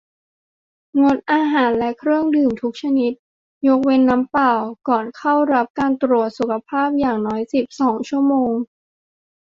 [1.01, 3.11] งดอาหารและเครื่องดื่มทุกชนิด
[3.67, 4.53] ยกเว้นน้ำเปล่า
[4.87, 8.51] ก่อนเข้ารับการตรวจสุขภาพอย่างน้อย สิบสอง ชั่วโมง